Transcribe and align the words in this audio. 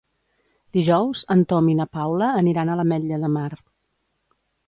Dijous 0.77 1.19
en 1.35 1.43
Tom 1.51 1.67
i 1.73 1.75
na 1.81 1.87
Paula 1.99 2.31
aniran 2.41 2.71
a 2.71 2.79
l'Ametlla 2.79 3.23
de 3.27 3.31
Mar. 3.37 3.47